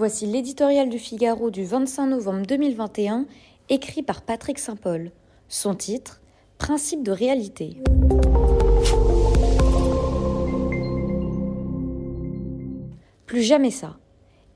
Voici 0.00 0.24
l'éditorial 0.24 0.88
du 0.88 0.98
Figaro 0.98 1.50
du 1.50 1.62
25 1.62 2.06
novembre 2.06 2.46
2021, 2.46 3.26
écrit 3.68 4.02
par 4.02 4.22
Patrick 4.22 4.58
Saint-Paul. 4.58 5.10
Son 5.46 5.74
titre 5.74 6.22
Principe 6.56 7.02
de 7.02 7.12
réalité. 7.12 7.76
Plus 13.26 13.42
jamais 13.42 13.70
ça. 13.70 13.98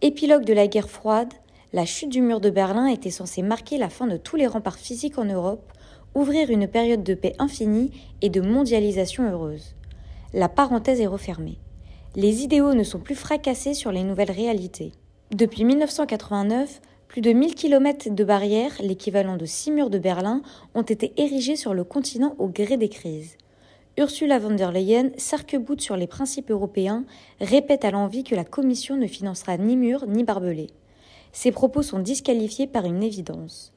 Épilogue 0.01 0.47
de 0.47 0.55
la 0.55 0.67
guerre 0.67 0.89
froide, 0.89 1.35
la 1.75 1.85
chute 1.85 2.09
du 2.09 2.23
mur 2.23 2.41
de 2.41 2.49
Berlin 2.49 2.87
était 2.87 3.11
censée 3.11 3.43
marquer 3.43 3.77
la 3.77 3.91
fin 3.91 4.07
de 4.07 4.17
tous 4.17 4.37
les 4.37 4.47
remparts 4.47 4.79
physiques 4.79 5.19
en 5.19 5.27
Europe, 5.27 5.71
ouvrir 6.15 6.49
une 6.49 6.69
période 6.69 7.03
de 7.03 7.13
paix 7.13 7.35
infinie 7.39 7.91
et 8.23 8.31
de 8.31 8.41
mondialisation 8.41 9.31
heureuse. 9.31 9.75
La 10.33 10.49
parenthèse 10.49 11.03
est 11.03 11.07
refermée. 11.07 11.59
Les 12.17 12.45
idéaux 12.45 12.73
ne 12.73 12.83
sont 12.83 12.99
plus 12.99 13.15
fracassés 13.15 13.75
sur 13.75 13.93
les 13.93 14.05
nouvelles 14.05 14.31
réalités. 14.31 14.93
Depuis 15.35 15.65
1989, 15.65 16.81
plus 17.09 17.21
de 17.21 17.33
1000 17.33 17.57
km 17.57 18.09
de 18.09 18.23
barrières, 18.23 18.77
l'équivalent 18.79 19.37
de 19.37 19.45
6 19.45 19.73
murs 19.73 19.91
de 19.91 19.99
Berlin, 19.99 20.43
ont 20.77 20.83
été 20.83 21.13
érigés 21.17 21.57
sur 21.57 21.75
le 21.75 21.83
continent 21.83 22.37
au 22.39 22.47
gré 22.47 22.77
des 22.77 22.89
crises. 22.89 23.37
Ursula 23.99 24.39
von 24.39 24.55
der 24.55 24.71
Leyen 24.71 25.11
s'arc-boute 25.17 25.81
sur 25.81 25.97
les 25.97 26.07
principes 26.07 26.53
européens, 26.53 27.05
répète 27.41 27.85
à 27.85 27.91
l'envie 27.91 28.23
que 28.23 28.37
la 28.37 28.45
Commission 28.45 28.97
ne 28.97 29.09
financera 29.09 29.57
ni 29.57 29.77
murs 29.77 30.07
ni 30.07 30.23
barbelés. 30.23 30.71
Ces 31.33 31.51
propos 31.51 31.83
sont 31.83 31.99
disqualifiés 31.99 32.69
par 32.69 32.85
une 32.85 33.03
évidence. 33.03 33.73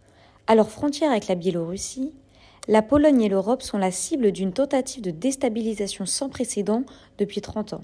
À 0.46 0.54
leur 0.54 0.70
frontière 0.70 1.10
avec 1.10 1.28
la 1.28 1.34
Biélorussie, 1.34 2.14
la 2.68 2.84
Pologne 2.84 3.24
et 3.24 3.30
l'Europe 3.30 3.64
sont 3.64 3.80
la 3.80 3.90
cible 3.90 4.32
d'une 4.32 4.54
tentative 4.54 5.02
de 5.02 5.10
déstabilisation 5.10 6.06
sans 6.06 6.30
précédent 6.30 6.84
depuis 7.18 7.42
30 7.42 7.74
ans. 7.74 7.84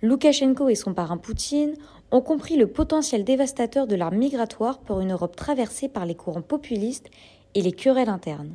Loukachenko 0.00 0.68
et 0.68 0.76
son 0.76 0.94
parrain 0.94 1.16
Poutine 1.16 1.74
ont 2.12 2.20
compris 2.20 2.56
le 2.56 2.68
potentiel 2.68 3.24
dévastateur 3.24 3.88
de 3.88 3.96
l'arme 3.96 4.16
migratoire 4.16 4.78
pour 4.78 5.00
une 5.00 5.10
Europe 5.10 5.34
traversée 5.34 5.88
par 5.88 6.06
les 6.06 6.14
courants 6.14 6.40
populistes 6.40 7.10
et 7.56 7.62
les 7.62 7.72
querelles 7.72 8.08
internes. 8.08 8.54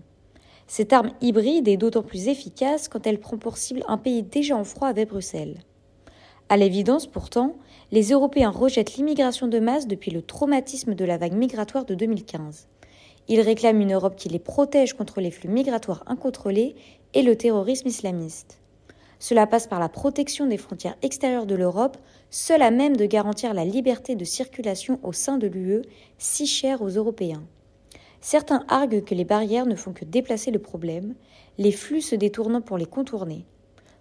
Cette 0.67 0.93
arme 0.93 1.11
hybride 1.19 1.67
est 1.67 1.75
d'autant 1.75 2.01
plus 2.01 2.29
efficace 2.29 2.87
quand 2.87 3.05
elle 3.05 3.19
prend 3.19 3.37
pour 3.37 3.57
cible 3.57 3.83
un 3.89 3.97
pays 3.97 4.23
déjà 4.23 4.55
en 4.55 4.63
froid 4.63 4.87
avec 4.87 5.09
Bruxelles. 5.09 5.59
À 6.47 6.55
l'évidence, 6.55 7.07
pourtant, 7.07 7.57
les 7.91 8.11
Européens 8.11 8.49
rejettent 8.49 8.95
l'immigration 8.95 9.49
de 9.49 9.59
masse 9.59 9.85
depuis 9.85 10.11
le 10.11 10.21
traumatisme 10.21 10.95
de 10.95 11.03
la 11.03 11.17
vague 11.17 11.33
migratoire 11.33 11.83
de 11.83 11.93
2015. 11.93 12.67
Ils 13.27 13.41
réclament 13.41 13.81
une 13.81 13.93
Europe 13.93 14.15
qui 14.15 14.29
les 14.29 14.39
protège 14.39 14.93
contre 14.93 15.19
les 15.19 15.31
flux 15.31 15.49
migratoires 15.49 16.03
incontrôlés 16.07 16.75
et 17.13 17.21
le 17.21 17.35
terrorisme 17.35 17.89
islamiste. 17.89 18.62
Cela 19.23 19.47
passe 19.47 19.67
par 19.67 19.79
la 19.79 19.87
protection 19.87 20.47
des 20.47 20.57
frontières 20.57 20.97
extérieures 21.01 21.45
de 21.45 21.55
l'Europe, 21.55 21.95
seule 22.29 22.61
à 22.61 22.71
même 22.71 22.97
de 22.97 23.05
garantir 23.05 23.53
la 23.53 23.63
liberté 23.63 24.17
de 24.17 24.25
circulation 24.25 24.99
au 25.01 25.13
sein 25.13 25.37
de 25.37 25.47
l'UE, 25.47 25.83
si 26.17 26.45
chère 26.45 26.81
aux 26.81 26.89
Européens. 26.89 27.41
Certains 28.19 28.65
arguent 28.67 29.05
que 29.05 29.15
les 29.15 29.23
barrières 29.23 29.65
ne 29.65 29.77
font 29.77 29.93
que 29.93 30.03
déplacer 30.03 30.51
le 30.51 30.59
problème, 30.59 31.15
les 31.57 31.71
flux 31.71 32.01
se 32.01 32.15
détournant 32.15 32.59
pour 32.59 32.77
les 32.77 32.85
contourner. 32.85 33.45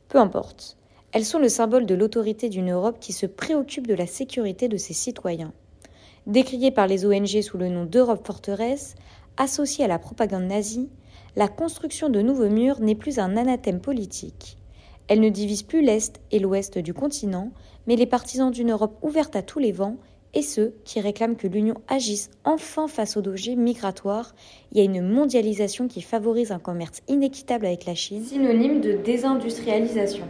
Peu 0.09 0.19
importe, 0.19 0.77
elles 1.13 1.25
sont 1.25 1.39
le 1.39 1.49
symbole 1.49 1.87
de 1.87 1.95
l'autorité 1.95 2.49
d'une 2.49 2.73
Europe 2.73 2.99
qui 2.99 3.13
se 3.13 3.27
préoccupe 3.27 3.87
de 3.87 3.95
la 3.95 4.09
sécurité 4.09 4.67
de 4.67 4.77
ses 4.77 4.93
citoyens. 4.93 5.53
Décriée 6.27 6.73
par 6.73 6.89
les 6.89 7.07
ONG 7.07 7.43
sous 7.43 7.59
le 7.59 7.69
nom 7.69 7.85
d'Europe 7.85 8.27
forteresse, 8.27 8.97
associée 9.37 9.85
à 9.85 9.89
la 9.89 10.01
propagande 10.01 10.49
nazie, 10.49 10.91
la 11.37 11.47
construction 11.47 12.09
de 12.09 12.21
nouveaux 12.23 12.51
murs 12.51 12.81
n'est 12.81 12.97
plus 12.97 13.21
un 13.21 13.37
anathème 13.37 13.81
politique. 13.81 14.59
Elle 15.13 15.21
ne 15.21 15.29
divise 15.29 15.63
plus 15.63 15.83
l'Est 15.83 16.23
et 16.31 16.39
l'Ouest 16.39 16.79
du 16.79 16.95
continent, 16.95 17.51
mais 17.87 17.97
les 17.97 18.07
partisans 18.07 18.51
d'une 18.51 18.71
Europe 18.71 18.97
ouverte 19.03 19.37
à 19.37 19.43
tous 19.43 19.59
les 19.59 19.71
vents 19.71 19.99
et 20.33 20.41
ceux 20.41 20.75
qui 20.87 21.01
réclament 21.01 21.37
que 21.37 21.47
l'Union 21.47 21.75
agisse 21.87 22.31
enfin 22.45 22.89
face 22.89 23.19
aux 23.19 23.21
dangers 23.21 23.55
migratoires 23.55 24.35
et 24.75 24.81
à 24.81 24.85
une 24.85 25.07
mondialisation 25.07 25.87
qui 25.87 26.01
favorise 26.01 26.51
un 26.51 26.59
commerce 26.59 27.03
inéquitable 27.09 27.67
avec 27.67 27.85
la 27.85 27.95
Chine, 27.95 28.25
synonyme 28.25 28.81
de 28.81 28.93
désindustrialisation. 29.05 30.25